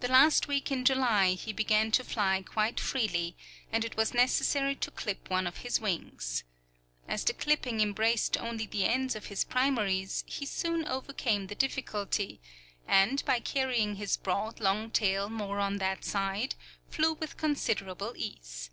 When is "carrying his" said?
13.40-14.18